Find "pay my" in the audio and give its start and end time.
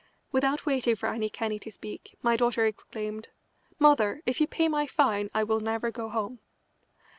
4.47-4.87